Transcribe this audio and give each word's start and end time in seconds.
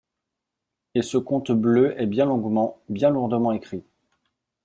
Et 0.95 1.03
ce 1.03 1.19
conte 1.19 1.51
bleu 1.51 1.93
est 2.01 2.07
bien 2.07 2.25
longuement, 2.25 2.81
bien 2.89 3.11
lourdement 3.11 3.51
écrit. 3.51 3.83